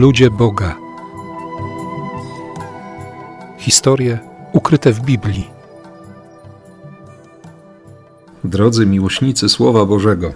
Ludzie 0.00 0.30
Boga. 0.30 0.76
Historie 3.58 4.18
ukryte 4.52 4.92
w 4.92 5.00
Biblii. 5.00 5.50
Drodzy 8.44 8.86
miłośnicy 8.86 9.48
Słowa 9.48 9.86
Bożego, 9.86 10.32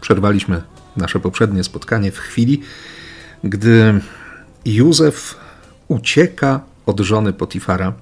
przerwaliśmy 0.00 0.62
nasze 0.96 1.20
poprzednie 1.20 1.64
spotkanie 1.64 2.12
w 2.12 2.18
chwili, 2.18 2.60
gdy 3.44 4.00
Józef 4.64 5.36
ucieka 5.88 6.60
od 6.86 7.00
żony 7.00 7.32
Potifara, 7.32 7.92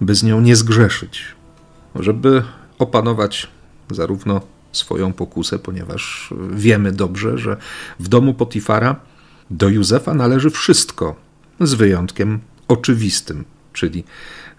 by 0.00 0.14
z 0.14 0.22
nią 0.22 0.40
nie 0.40 0.56
zgrzeszyć, 0.56 1.24
żeby 1.94 2.42
opanować 2.78 3.48
zarówno 3.90 4.40
swoją 4.72 5.12
pokusę, 5.12 5.58
ponieważ 5.58 6.34
wiemy 6.50 6.92
dobrze, 6.92 7.38
że 7.38 7.56
w 8.00 8.08
domu 8.08 8.34
Potifara 8.34 9.11
do 9.52 9.68
Józefa 9.68 10.14
należy 10.14 10.50
wszystko, 10.50 11.16
z 11.60 11.74
wyjątkiem 11.74 12.40
oczywistym, 12.68 13.44
czyli 13.72 14.04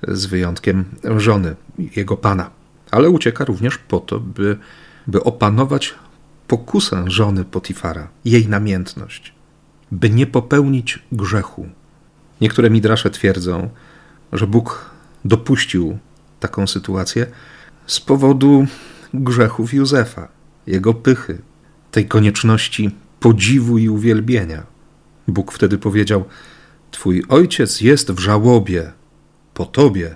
z 0.08 0.26
wyjątkiem 0.26 0.86
żony, 1.18 1.56
jego 1.96 2.18
pana. 2.18 2.50
Ale 2.92 3.10
ucieka 3.10 3.46
również 3.46 3.78
po 3.78 4.00
to, 4.00 4.20
by, 4.20 4.58
by 5.08 5.24
opanować 5.24 5.96
pokusę 6.48 7.04
żony 7.08 7.46
Potifara, 7.46 8.08
jej 8.26 8.48
namiętność, 8.48 9.34
by 9.92 10.10
nie 10.10 10.28
popełnić 10.28 11.00
grzechu. 11.12 11.68
Niektóre 12.42 12.70
midrasze 12.70 13.10
twierdzą, 13.10 13.70
że 14.34 14.48
Bóg 14.48 14.90
dopuścił 15.26 15.98
taką 16.40 16.68
sytuację 16.68 17.28
z 17.88 18.00
powodu 18.00 18.66
grzechów 19.14 19.74
Józefa, 19.74 20.28
jego 20.68 20.94
pychy, 20.94 21.42
tej 21.92 22.08
konieczności 22.08 22.96
podziwu 23.20 23.78
i 23.78 23.90
uwielbienia. 23.90 24.73
Bóg 25.28 25.52
wtedy 25.52 25.78
powiedział: 25.78 26.26
Twój 26.92 27.24
ojciec 27.30 27.82
jest 27.82 28.12
w 28.12 28.20
żałobie 28.20 28.92
po 29.54 29.66
tobie, 29.66 30.16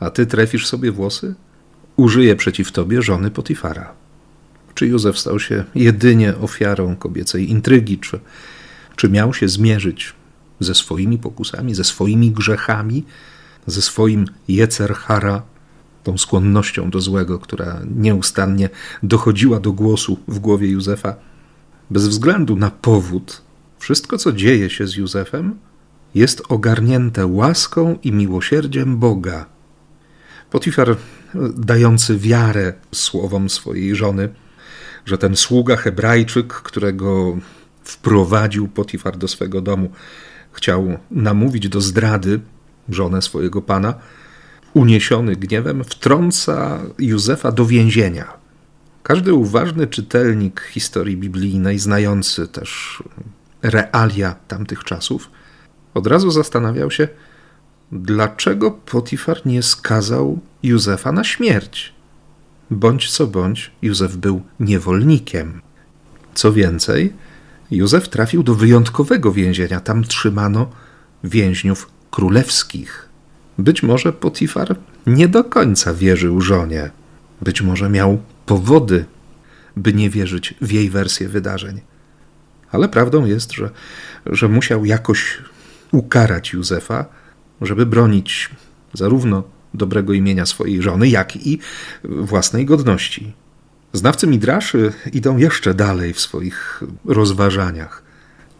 a 0.00 0.10
ty 0.10 0.26
trefisz 0.26 0.66
sobie 0.66 0.92
włosy? 0.92 1.34
Użyje 1.96 2.36
przeciw 2.36 2.72
tobie 2.72 3.02
żony 3.02 3.30
Potifara. 3.30 3.92
Czy 4.74 4.86
Józef 4.86 5.18
stał 5.18 5.40
się 5.40 5.64
jedynie 5.74 6.36
ofiarą 6.36 6.96
kobiecej 6.96 7.50
intrygi, 7.50 7.98
czy, 7.98 8.20
czy 8.96 9.08
miał 9.08 9.34
się 9.34 9.48
zmierzyć 9.48 10.12
ze 10.60 10.74
swoimi 10.74 11.18
pokusami, 11.18 11.74
ze 11.74 11.84
swoimi 11.84 12.30
grzechami, 12.30 13.04
ze 13.66 13.82
swoim 13.82 14.26
jecerhara, 14.48 15.42
tą 16.04 16.18
skłonnością 16.18 16.90
do 16.90 17.00
złego, 17.00 17.38
która 17.38 17.80
nieustannie 17.96 18.68
dochodziła 19.02 19.60
do 19.60 19.72
głosu 19.72 20.18
w 20.28 20.38
głowie 20.38 20.68
Józefa? 20.68 21.16
Bez 21.90 22.08
względu 22.08 22.56
na 22.56 22.70
powód, 22.70 23.42
wszystko, 23.86 24.18
co 24.18 24.32
dzieje 24.32 24.70
się 24.70 24.86
z 24.86 24.96
Józefem, 24.96 25.58
jest 26.14 26.42
ogarnięte 26.48 27.26
łaską 27.26 27.98
i 28.02 28.12
miłosierdziem 28.12 28.98
Boga. 28.98 29.46
Potifar, 30.50 30.96
dający 31.54 32.18
wiarę 32.18 32.72
słowom 32.92 33.50
swojej 33.50 33.94
żony, 33.94 34.28
że 35.04 35.18
ten 35.18 35.36
sługa 35.36 35.76
Hebrajczyk, 35.76 36.54
którego 36.54 37.36
wprowadził 37.84 38.68
Potifar 38.68 39.16
do 39.16 39.28
swego 39.28 39.60
domu, 39.60 39.90
chciał 40.52 40.98
namówić 41.10 41.68
do 41.68 41.80
zdrady 41.80 42.40
żonę 42.88 43.22
swojego 43.22 43.62
pana, 43.62 43.94
uniesiony 44.74 45.36
gniewem, 45.36 45.84
wtrąca 45.84 46.80
Józefa 46.98 47.52
do 47.52 47.66
więzienia. 47.66 48.32
Każdy 49.02 49.34
uważny 49.34 49.86
czytelnik 49.86 50.60
historii 50.60 51.16
biblijnej, 51.16 51.78
znający 51.78 52.48
też 52.48 53.02
realia 53.66 54.34
tamtych 54.48 54.84
czasów, 54.84 55.30
od 55.94 56.06
razu 56.06 56.30
zastanawiał 56.30 56.90
się, 56.90 57.08
dlaczego 57.92 58.70
Potifar 58.70 59.46
nie 59.46 59.62
skazał 59.62 60.38
Józefa 60.62 61.12
na 61.12 61.24
śmierć. 61.24 61.92
Bądź 62.70 63.10
co 63.10 63.26
bądź, 63.26 63.70
Józef 63.82 64.16
był 64.16 64.42
niewolnikiem. 64.60 65.60
Co 66.34 66.52
więcej, 66.52 67.12
Józef 67.70 68.08
trafił 68.08 68.42
do 68.42 68.54
wyjątkowego 68.54 69.32
więzienia. 69.32 69.80
Tam 69.80 70.04
trzymano 70.04 70.70
więźniów 71.24 71.90
królewskich. 72.10 73.08
Być 73.58 73.82
może 73.82 74.12
Potifar 74.12 74.76
nie 75.06 75.28
do 75.28 75.44
końca 75.44 75.94
wierzył 75.94 76.40
żonie. 76.40 76.90
Być 77.42 77.62
może 77.62 77.90
miał 77.90 78.18
powody, 78.46 79.04
by 79.76 79.92
nie 79.92 80.10
wierzyć 80.10 80.54
w 80.60 80.72
jej 80.72 80.90
wersję 80.90 81.28
wydarzeń. 81.28 81.80
Ale 82.72 82.88
prawdą 82.88 83.24
jest, 83.24 83.52
że, 83.52 83.70
że 84.26 84.48
musiał 84.48 84.84
jakoś 84.84 85.38
ukarać 85.92 86.52
Józefa, 86.52 87.04
żeby 87.60 87.86
bronić 87.86 88.50
zarówno 88.92 89.42
dobrego 89.74 90.12
imienia 90.12 90.46
swojej 90.46 90.82
żony, 90.82 91.08
jak 91.08 91.36
i 91.36 91.58
własnej 92.04 92.66
godności. 92.66 93.32
Znawcy 93.92 94.26
Midraszy 94.26 94.92
idą 95.12 95.36
jeszcze 95.36 95.74
dalej 95.74 96.12
w 96.12 96.20
swoich 96.20 96.82
rozważaniach. 97.04 98.02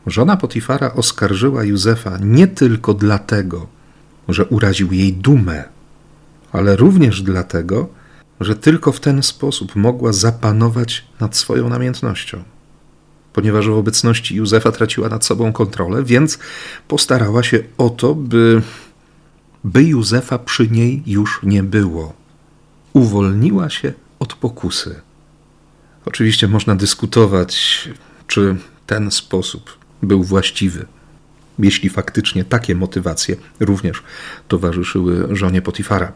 Żona 0.07 0.37
Potifara 0.37 0.93
oskarżyła 0.95 1.65
Józefa 1.65 2.19
nie 2.21 2.47
tylko 2.47 2.95
dlatego, 2.95 3.67
że 4.29 4.45
uraził 4.45 4.93
jej 4.93 5.13
dumę, 5.13 5.65
ale 6.53 6.77
również 6.77 7.23
dlatego, 7.23 7.89
że 8.41 8.57
tylko 8.57 8.93
w 8.93 9.01
ten 9.01 9.23
sposób 9.23 9.77
mogła 9.77 10.13
zapanować 10.13 11.07
nad 11.21 11.37
swoją 11.37 11.69
namiętnością 11.69 12.43
ponieważ 13.37 13.69
w 13.69 13.73
obecności 13.73 14.37
Józefa 14.37 14.73
traciła 14.73 15.09
nad 15.09 15.25
sobą 15.25 15.53
kontrolę, 15.53 16.05
więc 16.05 16.39
postarała 16.89 17.43
się 17.43 17.59
o 17.79 17.91
to, 17.91 18.15
by, 18.15 18.63
by 19.65 19.85
Józefa 19.85 20.39
przy 20.39 20.69
niej 20.69 21.03
już 21.07 21.41
nie 21.43 21.63
było. 21.63 22.15
Uwolniła 22.93 23.71
się 23.71 23.93
od 24.19 24.35
pokusy. 24.35 25.01
Oczywiście 26.05 26.49
można 26.49 26.77
dyskutować, 26.77 27.89
czy 28.27 28.57
ten 28.87 29.11
sposób 29.11 29.79
był 30.03 30.25
właściwy, 30.25 30.87
jeśli 31.59 31.89
faktycznie 31.89 32.45
takie 32.45 32.75
motywacje 32.75 33.37
również 33.61 34.03
towarzyszyły 34.49 35.37
żonie 35.37 35.63
Potifara. 35.63 36.13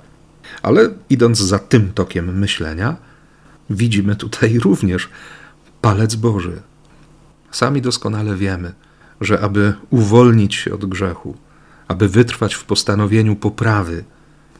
Ale 0.63 0.91
idąc 1.11 1.39
za 1.39 1.59
tym 1.59 1.93
tokiem 1.93 2.39
myślenia, 2.39 2.97
widzimy 3.71 4.17
tutaj 4.17 4.59
również 4.59 5.09
palec 5.81 6.15
Boży, 6.15 6.63
Sami 7.51 7.83
doskonale 7.83 8.37
wiemy, 8.37 8.73
że 9.21 9.41
aby 9.41 9.75
uwolnić 9.91 10.55
się 10.55 10.75
od 10.75 10.87
grzechu, 10.87 11.37
aby 11.89 12.09
wytrwać 12.09 12.55
w 12.55 12.65
postanowieniu 12.65 13.37
poprawy, 13.37 14.05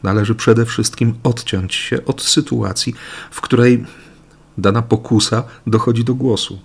należy 0.03 0.35
przede 0.35 0.65
wszystkim 0.65 1.13
odciąć 1.23 1.75
się 1.75 2.05
od 2.05 2.21
sytuacji, 2.21 2.95
w 3.31 3.41
której 3.41 3.85
dana 4.57 4.81
pokusa 4.81 5.43
dochodzi 5.67 6.03
do 6.03 6.15
głosu. 6.15 6.59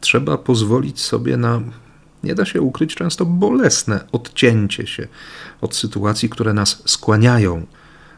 Trzeba 0.00 0.38
pozwolić 0.38 1.00
sobie 1.00 1.36
na, 1.36 1.60
nie 2.24 2.34
da 2.34 2.44
się 2.44 2.60
ukryć, 2.60 2.94
często 2.94 3.26
bolesne 3.26 4.04
odcięcie 4.12 4.86
się 4.86 5.08
od 5.60 5.76
sytuacji, 5.76 6.28
które 6.28 6.54
nas 6.54 6.82
skłaniają, 6.86 7.66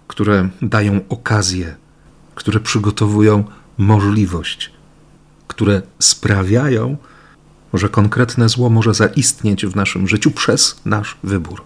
które 0.08 0.48
dają 0.62 1.00
okazję, 1.08 1.76
które 2.34 2.60
przygotowują 2.60 3.44
możliwość 3.78 4.73
które 5.48 5.82
sprawiają, 5.98 6.96
że 7.74 7.88
konkretne 7.88 8.48
zło 8.48 8.70
może 8.70 8.94
zaistnieć 8.94 9.66
w 9.66 9.76
naszym 9.76 10.08
życiu 10.08 10.30
przez 10.30 10.80
nasz 10.84 11.16
wybór, 11.22 11.62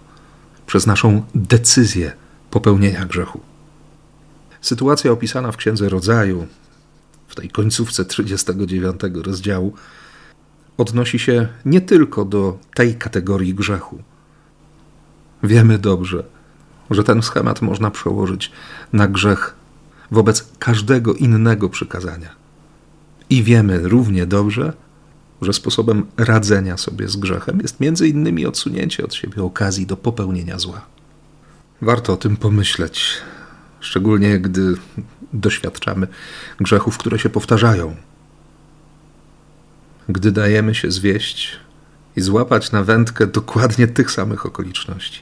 przez 0.67 0.87
naszą 0.87 1.23
decyzję 1.35 2.11
popełnienia 2.51 3.05
grzechu. 3.05 3.39
Sytuacja 4.61 5.11
opisana 5.11 5.51
w 5.51 5.57
Księdze 5.57 5.89
Rodzaju, 5.89 6.47
w 7.27 7.35
tej 7.35 7.49
końcówce 7.49 8.05
39 8.05 9.01
rozdziału, 9.23 9.73
odnosi 10.77 11.19
się 11.19 11.47
nie 11.65 11.81
tylko 11.81 12.25
do 12.25 12.59
tej 12.73 12.95
kategorii 12.95 13.55
grzechu. 13.55 14.03
Wiemy 15.43 15.77
dobrze, 15.77 16.23
że 16.91 17.03
ten 17.03 17.21
schemat 17.21 17.61
można 17.61 17.91
przełożyć 17.91 18.51
na 18.93 19.07
grzech 19.07 19.55
wobec 20.11 20.47
każdego 20.59 21.13
innego 21.13 21.69
przykazania. 21.69 22.38
I 23.29 23.43
wiemy 23.43 23.79
równie 23.79 24.25
dobrze, 24.25 24.73
że 25.41 25.53
sposobem 25.53 26.05
radzenia 26.17 26.77
sobie 26.77 27.07
z 27.07 27.15
grzechem 27.15 27.59
jest 27.61 27.79
między 27.79 28.07
innymi 28.07 28.45
odsunięcie 28.45 29.05
od 29.05 29.13
siebie 29.13 29.43
okazji 29.43 29.85
do 29.85 29.97
popełnienia 29.97 30.59
zła. 30.59 30.85
Warto 31.81 32.13
o 32.13 32.17
tym 32.17 32.37
pomyśleć, 32.37 33.17
szczególnie 33.79 34.39
gdy 34.39 34.75
doświadczamy 35.33 36.07
grzechów, 36.59 36.97
które 36.97 37.19
się 37.19 37.29
powtarzają. 37.29 37.95
Gdy 40.09 40.31
dajemy 40.31 40.75
się 40.75 40.91
zwieść 40.91 41.59
i 42.15 42.21
złapać 42.21 42.71
na 42.71 42.83
wędkę 42.83 43.27
dokładnie 43.27 43.87
tych 43.87 44.11
samych 44.11 44.45
okoliczności. 44.45 45.21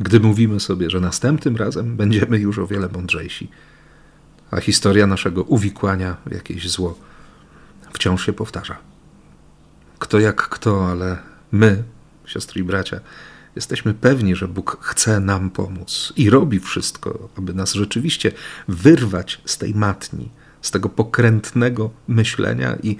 Gdy 0.00 0.20
mówimy 0.20 0.60
sobie, 0.60 0.90
że 0.90 1.00
następnym 1.00 1.56
razem 1.56 1.96
będziemy 1.96 2.38
już 2.38 2.58
o 2.58 2.66
wiele 2.66 2.88
mądrzejsi, 2.88 3.48
a 4.50 4.60
historia 4.60 5.06
naszego 5.06 5.42
uwikłania 5.42 6.16
w 6.26 6.32
jakieś 6.34 6.70
zło 6.70 6.98
wciąż 7.92 8.26
się 8.26 8.32
powtarza. 8.32 8.76
Kto 9.98 10.20
jak 10.20 10.48
kto, 10.48 10.90
ale 10.90 11.18
my 11.52 11.82
siostry 12.26 12.60
i 12.60 12.64
bracia, 12.64 13.00
jesteśmy 13.56 13.94
pewni, 13.94 14.36
że 14.36 14.48
Bóg 14.48 14.76
chce 14.80 15.20
nam 15.20 15.50
pomóc 15.50 16.12
i 16.16 16.30
robi 16.30 16.60
wszystko, 16.60 17.28
aby 17.38 17.54
nas 17.54 17.72
rzeczywiście 17.72 18.32
wyrwać 18.68 19.40
z 19.44 19.58
tej 19.58 19.74
matni, 19.74 20.28
z 20.62 20.70
tego 20.70 20.88
pokrętnego 20.88 21.90
myślenia 22.08 22.76
i, 22.82 22.96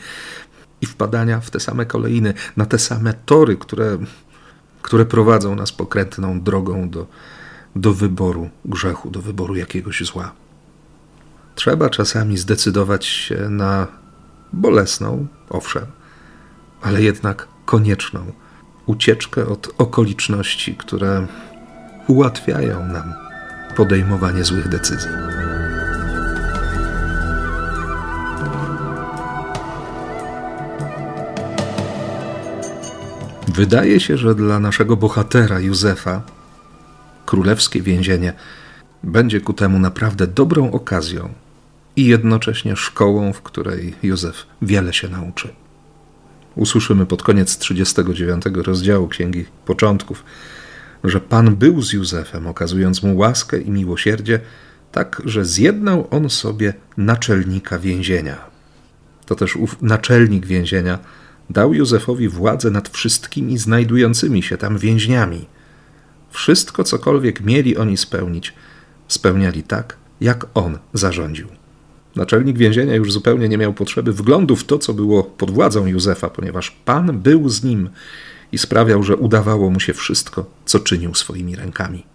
i 0.81 0.87
wpadania 0.87 1.41
w 1.41 1.50
te 1.50 1.61
same 1.61 1.87
kolejny, 1.87 2.35
na 2.56 2.67
te 2.67 2.79
same 2.79 3.15
tory, 3.15 3.56
które, 3.56 3.99
które 4.83 5.06
prowadzą 5.06 5.55
nas 5.55 5.73
pokrętną 5.73 6.41
drogą 6.41 6.91
do, 6.91 7.06
do 7.77 7.94
wyboru 7.94 8.50
grzechu, 8.65 9.11
do 9.11 9.23
wyboru 9.23 9.56
jakiegoś 9.56 10.05
zła. 10.05 10.33
Trzeba 11.55 11.91
czasami 11.91 12.38
zdecydować 12.38 13.06
się 13.06 13.49
na 13.50 13.87
bolesną, 14.53 15.27
owszem, 15.51 15.87
ale 16.83 17.03
jednak 17.03 17.49
konieczną 17.65 18.33
ucieczkę 18.87 19.47
od 19.47 19.69
okoliczności, 19.79 20.75
które 20.75 21.27
ułatwiają 22.07 22.87
nam 22.87 23.15
podejmowanie 23.77 24.45
złych 24.45 24.69
decyzji. 24.69 25.11
Wydaje 33.49 34.01
się, 34.01 34.17
że 34.17 34.35
dla 34.35 34.61
naszego 34.61 34.97
bohatera 34.97 35.61
Józefa 35.61 36.23
królewskie 37.27 37.83
więzienie 37.83 38.33
będzie 39.03 39.41
ku 39.41 39.53
temu 39.53 39.79
naprawdę 39.79 40.27
dobrą 40.27 40.71
okazją 40.71 41.29
i 41.97 42.05
jednocześnie 42.05 42.77
szkołą, 42.77 43.33
w 43.33 43.43
której 43.43 43.95
Józef 44.03 44.47
wiele 44.63 44.93
się 44.93 45.09
nauczy. 45.09 45.49
Usłyszymy 46.55 47.07
pod 47.07 47.23
koniec 47.23 47.59
39 47.59 48.45
rozdziału 48.55 49.09
Księgi 49.09 49.45
Początków, 49.65 50.25
że 51.05 51.21
Pan 51.21 51.57
był 51.57 51.83
z 51.83 51.93
Józefem, 51.93 52.47
okazując 52.47 53.03
mu 53.03 53.17
łaskę 53.17 53.61
i 53.61 53.71
miłosierdzie, 53.71 54.41
tak, 54.93 55.23
że 55.25 55.45
zjednał 55.45 56.09
on 56.11 56.31
sobie 56.31 56.75
naczelnika 56.97 57.79
więzienia. 57.79 58.37
To 59.27 59.35
też 59.35 59.57
ów 59.57 59.83
naczelnik 59.83 60.47
więzienia 60.47 60.99
dał 61.51 61.75
Józefowi 61.75 62.29
władzę 62.29 62.71
nad 62.71 62.89
wszystkimi 62.89 63.59
znajdującymi 63.59 64.43
się 64.43 64.57
tam 64.57 64.79
więźniami. 64.79 65.47
Wszystko, 66.31 66.85
cokolwiek 66.85 67.41
mieli 67.41 67.77
oni 67.77 67.97
spełnić, 67.97 68.55
spełniali 69.09 69.63
tak, 69.63 69.97
jak 70.21 70.47
on 70.55 70.79
zarządził. 70.93 71.49
Naczelnik 72.17 72.59
więzienia 72.59 72.95
już 72.95 73.13
zupełnie 73.13 73.49
nie 73.49 73.59
miał 73.59 73.73
potrzeby 73.73 74.13
wglądu 74.13 74.57
w 74.57 74.65
to, 74.65 74.79
co 74.79 74.95
było 74.95 75.25
pod 75.25 75.51
władzą 75.51 75.87
Józefa, 75.87 76.31
ponieważ 76.31 76.71
Pan 76.71 77.21
był 77.21 77.49
z 77.49 77.65
nim 77.65 77.91
i 78.53 78.59
sprawiał, 78.59 79.03
że 79.03 79.17
udawało 79.17 79.71
mu 79.71 79.81
się 79.81 79.95
wszystko, 79.95 80.47
co 80.65 80.81
czynił 80.81 81.15
swoimi 81.15 81.57
rękami. 81.57 82.07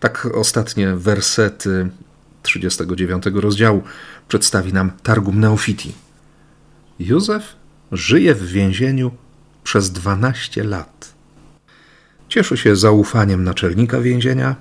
Tak 0.00 0.28
ostatnie 0.34 0.96
wersety 0.96 1.90
39 2.42 3.24
rozdziału 3.34 3.82
przedstawi 4.28 4.72
nam 4.72 4.90
Targum 5.02 5.40
Neofiti. 5.40 5.92
Józef 6.98 7.56
żyje 7.92 8.34
w 8.34 8.46
więzieniu 8.46 9.10
przez 9.64 9.90
12 9.90 10.64
lat. 10.64 11.14
Cieszy 12.28 12.56
się 12.56 12.76
zaufaniem 12.76 13.44
naczelnika 13.44 14.00
więzienia, 14.00 14.56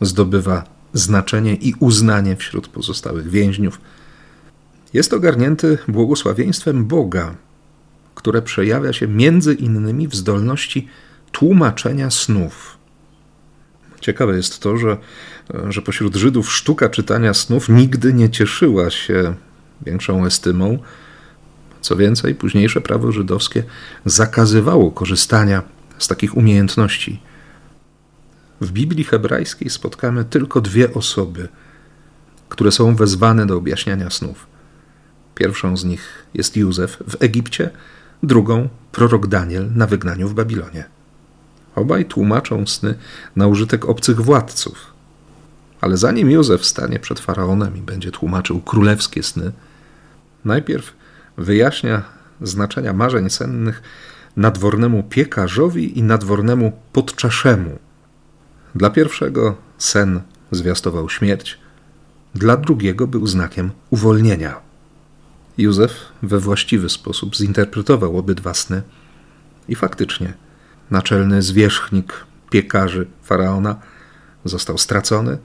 zdobywa 0.00 0.73
znaczenie 0.94 1.54
i 1.54 1.74
uznanie 1.80 2.36
wśród 2.36 2.68
pozostałych 2.68 3.30
więźniów. 3.30 3.80
Jest 4.92 5.12
ogarnięty 5.12 5.78
błogosławieństwem 5.88 6.84
Boga, 6.84 7.34
które 8.14 8.42
przejawia 8.42 8.92
się 8.92 9.08
między 9.08 9.54
innymi 9.54 10.08
w 10.08 10.14
zdolności 10.14 10.88
tłumaczenia 11.32 12.10
snów. 12.10 12.78
Ciekawe 14.00 14.36
jest 14.36 14.60
to, 14.60 14.76
że, 14.76 14.96
że 15.68 15.82
pośród 15.82 16.16
Żydów 16.16 16.52
sztuka 16.52 16.88
czytania 16.88 17.34
snów 17.34 17.68
nigdy 17.68 18.12
nie 18.12 18.30
cieszyła 18.30 18.90
się 18.90 19.34
większą 19.86 20.26
estymą. 20.26 20.78
Co 21.80 21.96
więcej, 21.96 22.34
późniejsze 22.34 22.80
prawo 22.80 23.12
żydowskie 23.12 23.64
zakazywało 24.04 24.90
korzystania 24.90 25.62
z 25.98 26.08
takich 26.08 26.36
umiejętności. 26.36 27.20
W 28.64 28.72
Biblii 28.72 29.04
hebrajskiej 29.04 29.70
spotkamy 29.70 30.24
tylko 30.24 30.60
dwie 30.60 30.94
osoby, 30.94 31.48
które 32.48 32.72
są 32.72 32.96
wezwane 32.96 33.46
do 33.46 33.56
objaśniania 33.56 34.10
snów. 34.10 34.46
Pierwszą 35.34 35.76
z 35.76 35.84
nich 35.84 36.26
jest 36.34 36.56
Józef 36.56 36.96
w 37.08 37.22
Egipcie, 37.22 37.70
drugą 38.22 38.68
prorok 38.92 39.26
Daniel 39.26 39.70
na 39.74 39.86
wygnaniu 39.86 40.28
w 40.28 40.34
Babilonie. 40.34 40.84
Obaj 41.74 42.04
tłumaczą 42.04 42.66
sny 42.66 42.94
na 43.36 43.46
użytek 43.46 43.84
obcych 43.84 44.20
władców. 44.20 44.92
Ale 45.80 45.96
zanim 45.96 46.30
Józef 46.30 46.64
stanie 46.64 46.98
przed 46.98 47.20
faraonem 47.20 47.76
i 47.76 47.80
będzie 47.80 48.10
tłumaczył 48.10 48.60
królewskie 48.60 49.22
sny, 49.22 49.52
najpierw 50.44 50.92
wyjaśnia 51.36 52.02
znaczenia 52.40 52.92
marzeń 52.92 53.30
sennych 53.30 53.82
nadwornemu 54.36 55.02
piekarzowi 55.02 55.98
i 55.98 56.02
nadwornemu 56.02 56.72
podczaszemu, 56.92 57.78
dla 58.74 58.90
pierwszego 58.90 59.56
sen 59.78 60.20
zwiastował 60.50 61.08
śmierć, 61.08 61.58
dla 62.34 62.56
drugiego 62.56 63.06
był 63.06 63.26
znakiem 63.26 63.70
uwolnienia. 63.90 64.60
Józef 65.58 65.92
we 66.22 66.38
właściwy 66.38 66.88
sposób 66.88 67.36
zinterpretował 67.36 68.18
obydwa 68.18 68.54
sny 68.54 68.82
i 69.68 69.74
faktycznie 69.74 70.34
naczelny 70.90 71.42
zwierzchnik 71.42 72.24
piekarzy 72.50 73.06
faraona 73.22 73.76
został 74.44 74.78
stracony, 74.78 75.38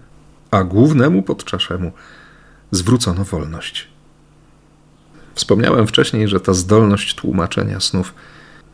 a 0.52 0.64
głównemu 0.64 1.24
podczaszemu 1.24 1.92
zwrócono 2.72 3.24
wolność. 3.24 3.88
Wspomniałem 5.36 5.88
wcześniej, 5.88 6.28
że 6.28 6.40
ta 6.40 6.54
zdolność 6.54 7.16
tłumaczenia 7.16 7.80
snów 7.80 8.14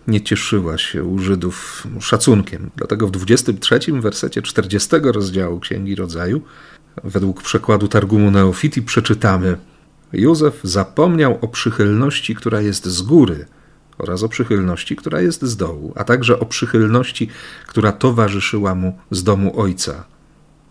nie 0.07 0.21
cieszyła 0.21 0.77
się 0.77 1.03
u 1.03 1.19
Żydów 1.19 1.87
szacunkiem. 1.99 2.69
Dlatego 2.75 3.07
w 3.07 3.11
23 3.11 3.79
wersecie 3.91 4.41
40 4.41 4.89
rozdziału 5.03 5.59
Księgi 5.59 5.95
Rodzaju, 5.95 6.41
według 7.03 7.43
przekładu 7.43 7.87
Targumu 7.87 8.31
Neofiti, 8.31 8.81
przeczytamy: 8.81 9.57
Józef 10.13 10.59
zapomniał 10.63 11.37
o 11.41 11.47
przychylności, 11.47 12.35
która 12.35 12.61
jest 12.61 12.85
z 12.85 13.01
góry, 13.01 13.45
oraz 13.97 14.23
o 14.23 14.29
przychylności, 14.29 14.95
która 14.95 15.21
jest 15.21 15.43
z 15.43 15.57
dołu, 15.57 15.93
a 15.95 16.03
także 16.03 16.39
o 16.39 16.45
przychylności, 16.45 17.29
która 17.67 17.91
towarzyszyła 17.91 18.75
mu 18.75 18.97
z 19.11 19.23
domu 19.23 19.59
ojca. 19.59 20.03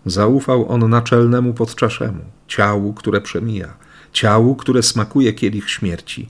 Zaufał 0.05 0.69
on 0.69 0.89
naczelnemu 0.89 1.53
podczaszemu, 1.53 2.21
ciału, 2.47 2.93
które 2.93 3.21
przemija, 3.21 3.77
ciału, 4.13 4.55
które 4.55 4.83
smakuje 4.83 5.33
kielich 5.33 5.69
śmierci 5.69 6.29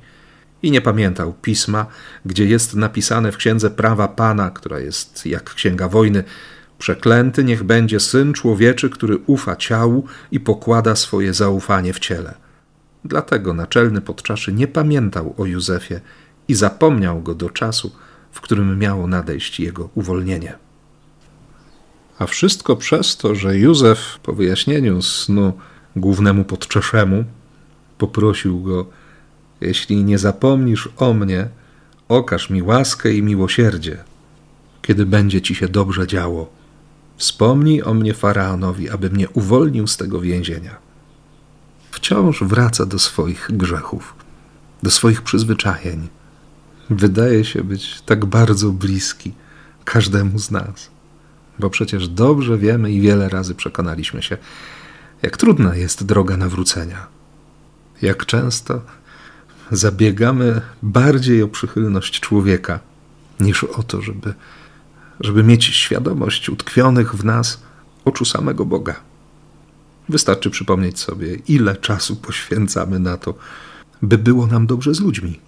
i 0.65 0.72
nie 0.72 0.81
pamiętał 0.81 1.34
pisma, 1.34 1.86
gdzie 2.25 2.45
jest 2.45 2.75
napisane 2.75 3.31
w 3.31 3.38
księdze 3.38 3.72
prawa 3.72 4.07
Pana, 4.07 4.51
która 4.51 4.79
jest 4.79 5.25
jak 5.25 5.53
księga 5.53 5.89
wojny. 5.89 6.24
Przeklęty 6.79 7.43
niech 7.43 7.63
będzie 7.63 8.00
syn 8.00 8.34
człowieczy, 8.34 8.89
który 8.89 9.17
ufa 9.17 9.55
ciału 9.55 10.05
i 10.31 10.39
pokłada 10.39 10.95
swoje 10.95 11.34
zaufanie 11.34 11.93
w 11.93 12.00
ciele. 12.00 12.34
Dlatego 13.03 13.53
naczelny 13.53 14.01
podczaszy 14.01 14.53
nie 14.53 14.67
pamiętał 14.67 15.36
o 15.38 15.45
Józefie 15.45 15.95
i 16.48 16.55
zapomniał 16.55 17.22
go 17.22 17.36
do 17.36 17.50
czasu, 17.50 17.91
w 18.31 18.41
którym 18.41 18.79
miało 18.79 19.07
nadejść 19.07 19.60
jego 19.60 19.89
uwolnienie. 19.95 20.53
A 22.19 22.25
wszystko 22.25 22.75
przez 22.75 23.17
to, 23.17 23.36
że 23.36 23.57
Józef 23.57 24.19
po 24.24 24.34
wyjaśnieniu 24.34 25.01
snu 25.01 25.53
głównemu 25.95 26.43
podczaszemu 26.43 27.24
poprosił 27.98 28.62
go, 28.62 28.86
jeśli 29.62 30.03
nie 30.03 30.17
zapomnisz 30.17 30.89
o 30.97 31.13
mnie, 31.13 31.47
okaż 32.09 32.50
mi 32.50 32.63
łaskę 32.63 33.13
i 33.13 33.24
miłosierdzie, 33.24 34.03
kiedy 34.81 35.05
będzie 35.05 35.41
ci 35.41 35.55
się 35.55 35.67
dobrze 35.67 36.07
działo. 36.07 36.50
Wspomnij 37.17 37.83
o 37.83 37.93
mnie 37.93 38.13
faraonowi, 38.13 38.89
aby 38.89 39.09
mnie 39.09 39.29
uwolnił 39.29 39.88
z 39.88 39.97
tego 39.97 40.21
więzienia. 40.21 40.75
Wciąż 41.91 42.43
wraca 42.43 42.85
do 42.85 43.00
swoich 43.00 43.47
grzechów, 43.50 44.15
do 44.83 44.91
swoich 44.91 45.21
przyzwyczajeń. 45.21 46.07
Wydaje 46.89 47.45
się 47.45 47.63
być 47.63 48.01
tak 48.01 48.25
bardzo 48.25 48.71
bliski 48.71 49.33
każdemu 49.85 50.39
z 50.39 50.51
nas, 50.51 50.89
bo 51.59 51.69
przecież 51.69 52.07
dobrze 52.07 52.57
wiemy 52.57 52.91
i 52.91 53.01
wiele 53.01 53.29
razy 53.29 53.55
przekonaliśmy 53.55 54.24
się, 54.24 54.38
jak 55.21 55.38
trudna 55.38 55.75
jest 55.75 56.03
droga 56.03 56.38
nawrócenia. 56.38 57.07
Jak 58.01 58.25
często 58.25 58.81
zabiegamy 59.72 60.62
bardziej 60.84 61.43
o 61.43 61.48
przychylność 61.48 62.19
człowieka 62.19 62.79
niż 63.39 63.63
o 63.63 63.84
to, 63.84 64.01
żeby, 64.01 64.34
żeby 65.19 65.43
mieć 65.43 65.65
świadomość 65.65 66.50
utkwionych 66.50 67.15
w 67.15 67.25
nas 67.25 67.63
oczu 68.05 68.25
samego 68.25 68.65
Boga. 68.65 68.95
Wystarczy 70.10 70.50
przypomnieć 70.50 71.00
sobie, 71.00 71.36
ile 71.36 71.75
czasu 71.75 72.15
poświęcamy 72.15 73.00
na 73.00 73.17
to, 73.17 73.34
by 74.01 74.17
było 74.17 74.48
nam 74.48 74.67
dobrze 74.67 74.93
z 74.93 75.00
ludźmi. 75.00 75.39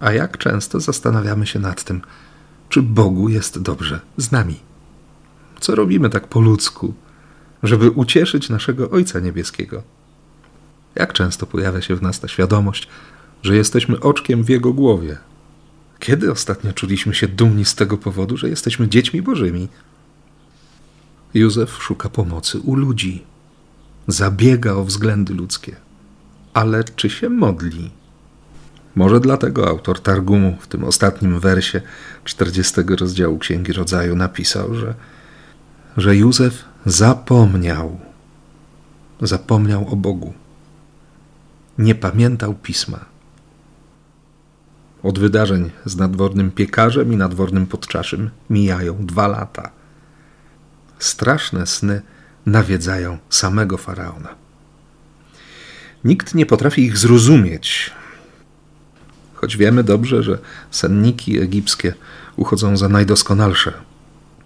A 0.00 0.12
jak 0.12 0.38
często 0.38 0.80
zastanawiamy 0.80 1.46
się 1.46 1.58
nad 1.58 1.84
tym, 1.84 2.00
czy 2.68 2.82
Bogu 2.82 3.28
jest 3.28 3.62
dobrze 3.62 4.00
z 4.16 4.32
nami. 4.32 4.60
Co 5.60 5.74
robimy 5.74 6.10
tak 6.10 6.26
po 6.26 6.40
ludzku, 6.40 6.94
żeby 7.62 7.90
ucieszyć 7.90 8.48
naszego 8.48 8.90
Ojca 8.90 9.20
Niebieskiego? 9.20 9.82
Jak 10.94 11.12
często 11.12 11.46
pojawia 11.46 11.82
się 11.82 11.96
w 11.96 12.02
nas 12.02 12.20
ta 12.20 12.28
świadomość, 12.28 12.88
że 13.42 13.56
jesteśmy 13.56 14.00
oczkiem 14.00 14.44
w 14.44 14.48
Jego 14.48 14.72
głowie? 14.72 15.16
Kiedy 15.98 16.32
ostatnio 16.32 16.72
czuliśmy 16.72 17.14
się 17.14 17.28
dumni 17.28 17.64
z 17.64 17.74
tego 17.74 17.98
powodu, 17.98 18.36
że 18.36 18.48
jesteśmy 18.48 18.88
dziećmi 18.88 19.22
Bożymi? 19.22 19.68
Józef 21.34 21.82
szuka 21.82 22.08
pomocy 22.08 22.58
u 22.58 22.74
ludzi, 22.74 23.22
zabiega 24.06 24.72
o 24.72 24.84
względy 24.84 25.34
ludzkie, 25.34 25.76
ale 26.54 26.84
czy 26.84 27.10
się 27.10 27.28
modli? 27.28 27.90
Może 28.94 29.20
dlatego 29.20 29.68
autor 29.68 30.00
Targumu 30.00 30.56
w 30.60 30.66
tym 30.66 30.84
ostatnim 30.84 31.40
wersie 31.40 31.82
40 32.24 32.80
rozdziału 33.00 33.38
Księgi 33.38 33.72
Rodzaju 33.72 34.16
napisał, 34.16 34.74
że, 34.74 34.94
że 35.96 36.16
Józef 36.16 36.64
zapomniał, 36.86 38.00
zapomniał 39.20 39.88
o 39.88 39.96
Bogu. 39.96 40.32
Nie 41.78 41.94
pamiętał 41.94 42.54
pisma. 42.54 43.04
Od 45.02 45.18
wydarzeń 45.18 45.70
z 45.84 45.96
nadwornym 45.96 46.50
piekarzem 46.50 47.12
i 47.12 47.16
nadwornym 47.16 47.66
podczaszym 47.66 48.30
mijają 48.50 49.06
dwa 49.06 49.28
lata. 49.28 49.70
Straszne 50.98 51.66
sny 51.66 52.02
nawiedzają 52.46 53.18
samego 53.30 53.76
faraona. 53.78 54.34
Nikt 56.04 56.34
nie 56.34 56.46
potrafi 56.46 56.82
ich 56.82 56.98
zrozumieć, 56.98 57.90
choć 59.34 59.56
wiemy 59.56 59.84
dobrze, 59.84 60.22
że 60.22 60.38
senniki 60.70 61.40
egipskie 61.40 61.94
uchodzą 62.36 62.76
za 62.76 62.88
najdoskonalsze. 62.88 63.72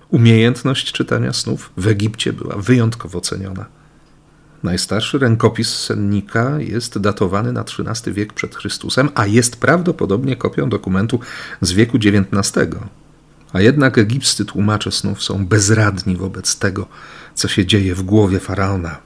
Umiejętność 0.08 0.92
czytania 0.92 1.32
snów 1.32 1.72
w 1.76 1.86
Egipcie 1.86 2.32
była 2.32 2.56
wyjątkowo 2.56 3.20
ceniona. 3.20 3.66
Najstarszy 4.62 5.18
rękopis 5.18 5.68
sennika 5.68 6.60
jest 6.60 6.98
datowany 6.98 7.52
na 7.52 7.64
XIII 7.64 8.14
wiek 8.14 8.32
przed 8.32 8.56
Chrystusem, 8.56 9.08
a 9.14 9.26
jest 9.26 9.56
prawdopodobnie 9.56 10.36
kopią 10.36 10.68
dokumentu 10.68 11.20
z 11.60 11.72
wieku 11.72 11.96
XIX. 11.96 12.52
A 13.52 13.60
jednak 13.60 13.98
egipscy 13.98 14.44
tłumacze 14.44 14.92
snów 14.92 15.22
są 15.22 15.46
bezradni 15.46 16.16
wobec 16.16 16.56
tego, 16.56 16.86
co 17.34 17.48
się 17.48 17.66
dzieje 17.66 17.94
w 17.94 18.02
głowie 18.02 18.40
faraona. 18.40 18.96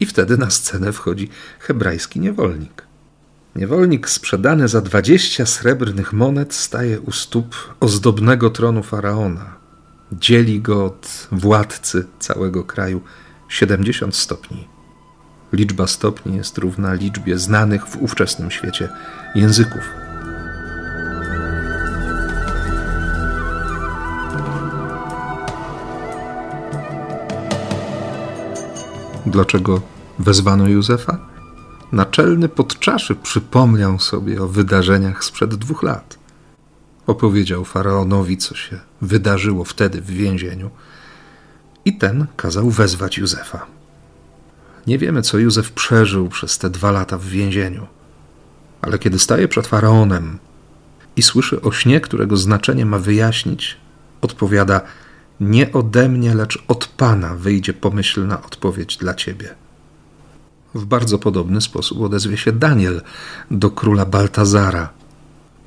I 0.00 0.06
wtedy 0.06 0.36
na 0.36 0.50
scenę 0.50 0.92
wchodzi 0.92 1.28
hebrajski 1.58 2.20
niewolnik. 2.20 2.82
Niewolnik 3.56 4.08
sprzedany 4.08 4.68
za 4.68 4.80
dwadzieścia 4.80 5.46
srebrnych 5.46 6.12
monet 6.12 6.54
staje 6.54 7.00
u 7.00 7.12
stóp 7.12 7.56
ozdobnego 7.80 8.50
tronu 8.50 8.82
faraona. 8.82 9.56
Dzieli 10.12 10.60
go 10.60 10.84
od 10.84 11.28
władcy 11.32 12.06
całego 12.18 12.64
kraju 12.64 13.00
70 13.48 14.16
stopni. 14.16 14.68
Liczba 15.52 15.86
stopni 15.86 16.36
jest 16.36 16.58
równa 16.58 16.94
liczbie 16.94 17.38
znanych 17.38 17.86
w 17.86 18.02
ówczesnym 18.02 18.50
świecie 18.50 18.88
języków. 19.34 19.82
Dlaczego 29.26 29.80
wezwano 30.18 30.68
Józefa? 30.68 31.18
Naczelny 31.92 32.48
podczaszy 32.48 33.14
przypomniał 33.14 33.98
sobie 33.98 34.42
o 34.42 34.48
wydarzeniach 34.48 35.24
sprzed 35.24 35.54
dwóch 35.54 35.82
lat. 35.82 36.18
Opowiedział 37.06 37.64
faraonowi, 37.64 38.36
co 38.36 38.54
się 38.54 38.80
wydarzyło 39.00 39.64
wtedy 39.64 40.00
w 40.00 40.10
więzieniu, 40.10 40.70
i 41.86 41.92
ten 41.92 42.26
kazał 42.36 42.70
wezwać 42.70 43.18
Józefa. 43.18 43.66
Nie 44.86 44.98
wiemy, 44.98 45.22
co 45.22 45.38
Józef 45.38 45.72
przeżył 45.72 46.28
przez 46.28 46.58
te 46.58 46.70
dwa 46.70 46.90
lata 46.90 47.18
w 47.18 47.24
więzieniu, 47.24 47.86
ale 48.82 48.98
kiedy 48.98 49.18
staje 49.18 49.48
przed 49.48 49.66
faraonem 49.66 50.38
i 51.16 51.22
słyszy 51.22 51.62
o 51.62 51.72
śnie, 51.72 52.00
którego 52.00 52.36
znaczenie 52.36 52.86
ma 52.86 52.98
wyjaśnić, 52.98 53.76
odpowiada: 54.20 54.80
Nie 55.40 55.72
ode 55.72 56.08
mnie, 56.08 56.34
lecz 56.34 56.64
od 56.68 56.86
Pana 56.86 57.34
wyjdzie 57.34 57.72
pomyślna 57.72 58.42
odpowiedź 58.42 58.96
dla 58.96 59.14
ciebie. 59.14 59.54
W 60.74 60.84
bardzo 60.84 61.18
podobny 61.18 61.60
sposób 61.60 62.00
odezwie 62.00 62.36
się 62.36 62.52
Daniel 62.52 63.02
do 63.50 63.70
króla 63.70 64.06
Baltazara, 64.06 64.88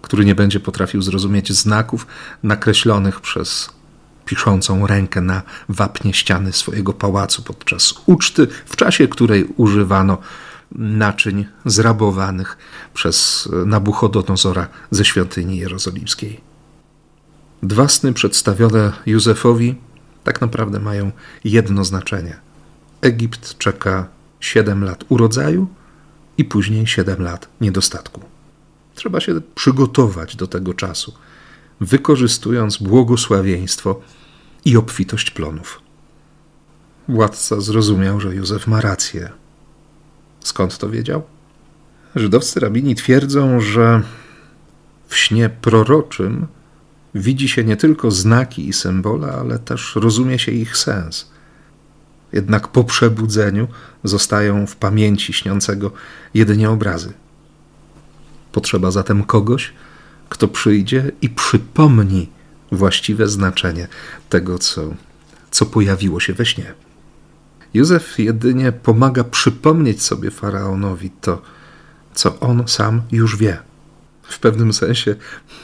który 0.02 0.26
nie 0.26 0.36
będzie 0.36 0.60
potrafił 0.60 1.02
zrozumieć 1.02 1.54
znaków 1.54 2.08
nakreślonych 2.44 3.22
przez 3.22 3.79
piszącą 4.30 4.88
rękę 4.88 5.22
na 5.22 5.42
wapnie 5.70 6.14
ściany 6.14 6.54
swojego 6.54 6.94
pałacu 6.94 7.44
podczas 7.44 7.94
uczty, 8.06 8.48
w 8.66 8.76
czasie 8.76 9.08
której 9.08 9.46
używano 9.58 10.18
naczyń 10.76 11.46
zrabowanych 11.66 12.58
przez 12.94 13.50
Nabuchodonozora 13.66 14.68
ze 14.92 15.06
świątyni 15.06 15.58
jerozolimskiej. 15.58 16.42
Dwa 17.64 17.88
sny 17.88 18.14
przedstawione 18.14 18.92
Józefowi 19.06 19.76
tak 20.24 20.42
naprawdę 20.42 20.80
mają 20.80 21.12
jedno 21.44 21.84
znaczenie. 21.84 22.38
Egipt 23.02 23.58
czeka 23.58 24.08
siedem 24.40 24.84
lat 24.84 25.04
urodzaju 25.10 25.68
i 26.38 26.46
później 26.46 26.88
siedem 26.88 27.22
lat 27.22 27.50
niedostatku. 27.62 28.22
Trzeba 28.96 29.20
się 29.20 29.42
przygotować 29.56 30.36
do 30.36 30.48
tego 30.48 30.74
czasu, 30.74 31.14
wykorzystując 31.82 32.78
błogosławieństwo 32.78 34.02
i 34.66 34.78
obfitość 34.78 35.32
plonów. 35.32 35.82
Władca 37.08 37.62
zrozumiał, 37.62 38.20
że 38.20 38.36
Józef 38.36 38.68
ma 38.68 38.82
rację. 38.82 39.30
Skąd 40.40 40.78
to 40.78 40.90
wiedział? 40.90 41.24
Żydowscy 42.16 42.60
rabini 42.60 42.96
twierdzą, 42.96 43.60
że 43.60 44.02
w 45.08 45.18
śnie 45.18 45.50
proroczym 45.50 46.48
widzi 47.16 47.50
się 47.50 47.64
nie 47.64 47.78
tylko 47.78 48.12
znaki 48.12 48.68
i 48.68 48.74
symbole, 48.74 49.32
ale 49.32 49.60
też 49.60 49.96
rozumie 49.96 50.40
się 50.40 50.52
ich 50.52 50.78
sens. 50.78 51.30
Jednak 52.34 52.68
po 52.68 52.84
przebudzeniu 52.84 53.68
zostają 54.04 54.68
w 54.68 54.76
pamięci 54.76 55.34
śniącego 55.34 55.92
jedynie 56.34 56.70
obrazy. 56.70 57.14
Potrzeba 58.52 58.92
zatem 58.92 59.24
kogoś, 59.24 59.74
kto 60.30 60.48
przyjdzie 60.48 61.12
i 61.22 61.30
przypomni 61.30 62.30
właściwe 62.72 63.28
znaczenie 63.28 63.88
tego, 64.30 64.60
co, 64.60 64.94
co 65.52 65.66
pojawiło 65.66 66.20
się 66.20 66.34
we 66.34 66.46
śnie. 66.46 66.74
Józef 67.74 68.20
jedynie 68.20 68.72
pomaga 68.72 69.24
przypomnieć 69.24 70.02
sobie 70.04 70.32
faraonowi 70.32 71.12
to, 71.22 71.42
co 72.14 72.40
on 72.40 72.68
sam 72.68 73.02
już 73.12 73.38
wie. 73.38 73.58
W 74.24 74.40
pewnym 74.40 74.74
sensie 74.74 75.16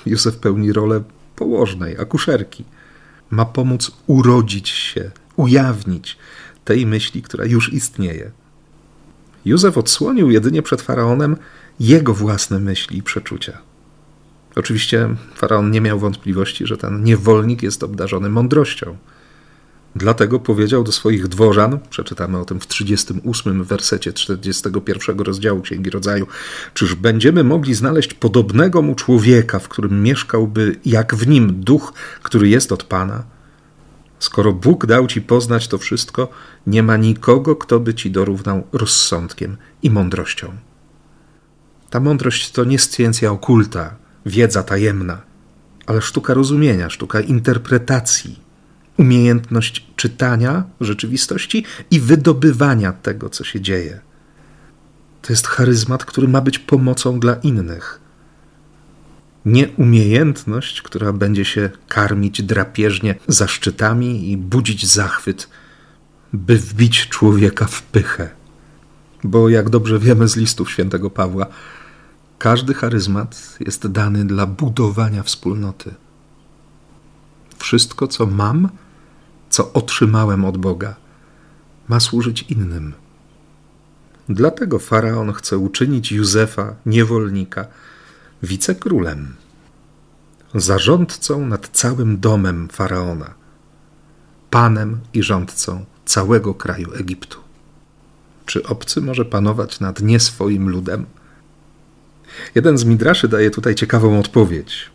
Józef 0.06 0.38
pełni 0.38 0.74
rolę 0.74 1.04
położnej, 1.36 1.98
akuszerki. 1.98 2.64
Ma 3.30 3.46
pomóc 3.46 3.92
urodzić 4.08 4.70
się, 4.70 5.12
ujawnić 5.36 6.18
tej 6.66 6.86
myśli, 6.86 7.22
która 7.22 7.46
już 7.46 7.74
istnieje. 7.74 8.32
Józef 9.46 9.78
odsłonił 9.78 10.32
jedynie 10.32 10.62
przed 10.62 10.82
faraonem 10.82 11.38
jego 11.80 12.14
własne 12.14 12.60
myśli 12.60 12.98
i 12.98 13.04
przeczucia. 13.04 13.58
Oczywiście 14.56 15.10
faraon 15.36 15.72
nie 15.72 15.82
miał 15.82 16.00
wątpliwości, 16.00 16.68
że 16.68 16.78
ten 16.78 17.04
niewolnik 17.04 17.64
jest 17.64 17.84
obdarzony 17.84 18.30
mądrością. 18.30 18.98
Dlatego 19.96 20.40
powiedział 20.40 20.84
do 20.84 20.92
swoich 20.92 21.28
dworzan, 21.28 21.80
przeczytamy 21.90 22.40
o 22.40 22.46
tym 22.46 22.60
w 22.60 22.68
38 22.68 23.64
wersecie 23.64 24.14
41 24.14 25.20
rozdziału 25.20 25.62
Księgi 25.62 25.90
Rodzaju, 25.90 26.28
czyż 26.74 26.96
będziemy 26.96 27.44
mogli 27.44 27.74
znaleźć 27.74 28.14
podobnego 28.14 28.82
mu 28.82 28.96
człowieka, 28.96 29.60
w 29.60 29.68
którym 29.68 30.04
mieszkałby 30.04 30.76
jak 30.86 31.16
w 31.16 31.28
nim 31.28 31.64
duch, 31.64 31.94
który 32.24 32.50
jest 32.50 32.72
od 32.72 32.84
Pana? 32.84 33.24
Skoro 34.20 34.54
Bóg 34.54 34.86
dał 34.86 35.08
ci 35.08 35.22
poznać 35.22 35.68
to 35.68 35.78
wszystko, 35.78 36.30
nie 36.68 36.84
ma 36.84 36.98
nikogo, 36.98 37.56
kto 37.56 37.80
by 37.80 37.94
ci 37.94 38.12
dorównał 38.12 38.68
rozsądkiem 38.74 39.58
i 39.84 39.90
mądrością. 39.90 40.54
Ta 41.90 42.00
mądrość 42.00 42.52
to 42.52 42.64
nie 42.64 42.80
scjencja 42.80 43.32
okulta, 43.32 43.96
wiedza 44.26 44.64
tajemna, 44.64 45.22
ale 45.86 46.02
sztuka 46.02 46.34
rozumienia, 46.34 46.90
sztuka 46.90 47.20
interpretacji, 47.20 48.40
umiejętność 48.98 49.88
czytania 49.96 50.64
rzeczywistości 50.82 51.66
i 51.92 52.00
wydobywania 52.00 52.94
tego, 52.94 53.30
co 53.30 53.44
się 53.44 53.62
dzieje. 53.62 54.00
To 55.22 55.34
jest 55.34 55.48
charyzmat, 55.48 56.06
który 56.06 56.28
ma 56.28 56.42
być 56.42 56.60
pomocą 56.60 57.20
dla 57.20 57.34
innych. 57.34 58.00
Nie 59.46 59.68
umiejętność, 59.68 60.82
która 60.82 61.14
będzie 61.14 61.46
się 61.46 61.70
karmić 61.88 62.44
drapieżnie 62.44 63.16
zaszczytami 63.28 64.32
i 64.32 64.38
budzić 64.38 64.88
zachwyt, 64.88 65.50
by 66.34 66.58
wbić 66.58 67.08
człowieka 67.10 67.66
w 67.66 67.84
pychę. 67.84 68.30
Bo 69.24 69.50
jak 69.50 69.70
dobrze 69.70 70.00
wiemy 70.00 70.28
z 70.28 70.36
listów 70.36 70.72
świętego 70.72 71.10
Pawła, 71.10 71.48
każdy 72.40 72.74
charyzmat 72.74 73.58
jest 73.60 73.88
dany 73.88 74.26
dla 74.26 74.46
budowania 74.46 75.24
wspólnoty. 75.24 75.94
wszystko, 77.58 78.08
co 78.08 78.26
mam, 78.26 78.70
co 79.50 79.74
otrzymałem 79.74 80.46
od 80.46 80.58
Boga, 80.58 80.96
ma 81.88 82.00
służyć 82.00 82.42
innym. 82.42 82.94
Dlatego 84.30 84.80
faraon 84.80 85.34
chce 85.34 85.58
uczynić 85.58 86.12
Józefa, 86.12 86.76
niewolnika, 86.86 87.68
wicekrólem, 88.44 89.36
zarządcą 90.56 91.46
nad 91.46 91.68
całym 91.68 92.20
domem 92.20 92.70
faraona, 92.72 93.34
panem 94.50 95.00
i 95.14 95.24
rządcą 95.24 95.86
całego 96.06 96.54
kraju 96.54 96.94
Egiptu. 96.94 97.40
Czy 98.46 98.68
obcy 98.68 99.02
może 99.02 99.26
panować 99.26 99.80
nad 99.80 100.02
nieswoim 100.02 100.70
ludem? 100.70 101.06
Jeden 102.56 102.78
z 102.78 102.86
midraszy 102.86 103.28
daje 103.28 103.52
tutaj 103.52 103.76
ciekawą 103.76 104.20
odpowiedź. 104.20 104.90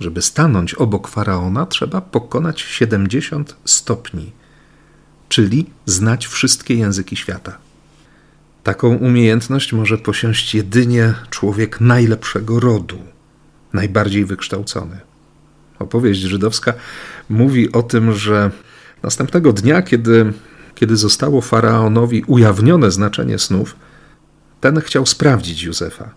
Żeby 0.00 0.22
stanąć 0.22 0.74
obok 0.74 1.08
faraona, 1.08 1.66
trzeba 1.66 2.00
pokonać 2.00 2.60
70 2.60 3.56
stopni, 3.64 4.32
czyli 5.28 5.66
znać 5.86 6.26
wszystkie 6.26 6.74
języki 6.74 7.16
świata. 7.16 7.58
Taką 8.62 8.96
umiejętność 8.96 9.72
może 9.72 9.98
posiąść 9.98 10.54
jedynie 10.54 11.14
człowiek 11.30 11.80
najlepszego 11.80 12.60
rodu, 12.60 12.98
najbardziej 13.72 14.24
wykształcony. 14.24 15.00
Opowieść 15.78 16.20
żydowska 16.20 16.74
mówi 17.28 17.72
o 17.72 17.82
tym, 17.82 18.12
że 18.12 18.50
następnego 19.02 19.52
dnia, 19.52 19.82
kiedy, 19.82 20.32
kiedy 20.74 20.96
zostało 20.96 21.40
faraonowi 21.40 22.24
ujawnione 22.26 22.90
znaczenie 22.90 23.38
snów, 23.38 23.76
ten 24.60 24.80
chciał 24.80 25.06
sprawdzić 25.06 25.62
Józefa. 25.62 26.10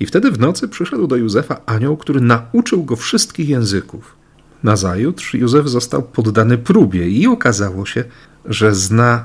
I 0.00 0.06
wtedy 0.06 0.30
w 0.30 0.38
nocy 0.38 0.68
przyszedł 0.68 1.06
do 1.06 1.16
Józefa 1.16 1.60
anioł, 1.66 1.96
który 1.96 2.20
nauczył 2.20 2.84
go 2.84 2.96
wszystkich 2.96 3.48
języków. 3.48 4.16
Nazajutrz 4.62 5.34
Józef 5.34 5.68
został 5.68 6.02
poddany 6.02 6.58
próbie 6.58 7.08
i 7.08 7.26
okazało 7.26 7.86
się, 7.86 8.04
że 8.44 8.74
zna 8.74 9.24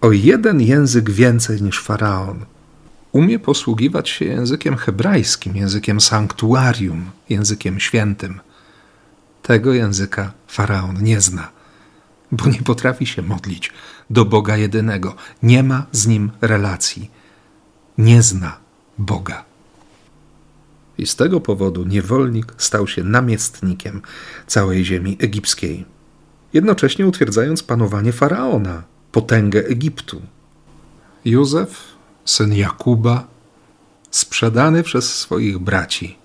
o 0.00 0.12
jeden 0.12 0.60
język 0.60 1.10
więcej 1.10 1.62
niż 1.62 1.82
faraon. 1.82 2.44
Umie 3.12 3.38
posługiwać 3.38 4.08
się 4.08 4.24
językiem 4.24 4.76
hebrajskim, 4.76 5.56
językiem 5.56 6.00
sanktuarium, 6.00 7.10
językiem 7.28 7.80
świętym. 7.80 8.40
Tego 9.42 9.74
języka 9.74 10.32
faraon 10.48 11.02
nie 11.02 11.20
zna, 11.20 11.48
bo 12.32 12.46
nie 12.46 12.62
potrafi 12.62 13.06
się 13.06 13.22
modlić 13.22 13.72
do 14.10 14.24
Boga 14.24 14.56
jedynego, 14.56 15.14
nie 15.42 15.62
ma 15.62 15.86
z 15.92 16.06
nim 16.06 16.30
relacji, 16.40 17.10
nie 17.98 18.22
zna 18.22 18.56
Boga. 18.98 19.45
I 20.98 21.06
z 21.06 21.16
tego 21.16 21.40
powodu 21.40 21.84
niewolnik 21.84 22.54
stał 22.58 22.86
się 22.86 23.04
namiestnikiem 23.04 24.02
całej 24.46 24.84
ziemi 24.84 25.16
egipskiej, 25.20 25.84
jednocześnie 26.52 27.06
utwierdzając 27.06 27.62
panowanie 27.62 28.12
faraona 28.12 28.82
potęgę 29.12 29.66
Egiptu. 29.66 30.22
Józef, 31.24 31.82
syn 32.24 32.54
Jakuba, 32.54 33.26
sprzedany 34.10 34.82
przez 34.82 35.14
swoich 35.14 35.58
braci, 35.58 36.18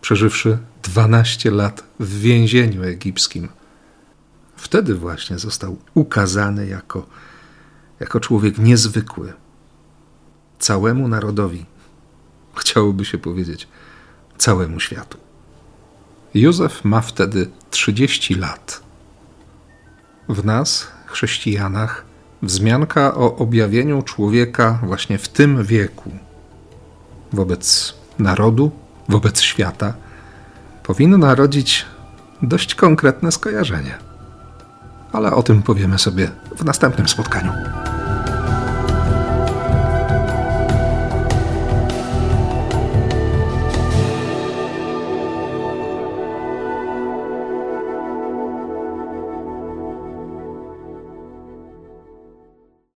przeżywszy 0.00 0.58
12 0.82 1.50
lat 1.50 1.84
w 2.00 2.18
więzieniu 2.20 2.82
egipskim, 2.82 3.48
wtedy 4.56 4.94
właśnie 4.94 5.38
został 5.38 5.76
ukazany 5.94 6.66
jako, 6.66 7.06
jako 8.00 8.20
człowiek 8.20 8.58
niezwykły. 8.58 9.32
Całemu 10.58 11.08
narodowi, 11.08 11.66
chciałoby 12.56 13.04
się 13.04 13.18
powiedzieć, 13.18 13.68
całemu 14.38 14.80
światu. 14.80 15.18
Józef 16.34 16.84
ma 16.84 17.00
wtedy 17.00 17.50
30 17.70 18.34
lat. 18.34 18.80
W 20.28 20.44
nas, 20.44 20.86
chrześcijanach, 21.06 22.04
wzmianka 22.42 23.14
o 23.14 23.36
objawieniu 23.36 24.02
człowieka 24.02 24.78
właśnie 24.82 25.18
w 25.18 25.28
tym 25.28 25.64
wieku 25.64 26.10
wobec 27.32 27.94
narodu, 28.18 28.70
wobec 29.08 29.40
świata, 29.40 29.94
powinna 30.82 31.34
rodzić 31.34 31.86
dość 32.42 32.74
konkretne 32.74 33.32
skojarzenie. 33.32 33.98
Ale 35.12 35.32
o 35.32 35.42
tym 35.42 35.62
powiemy 35.62 35.98
sobie 35.98 36.30
w 36.56 36.64
następnym 36.64 37.08
spotkaniu. 37.08 37.52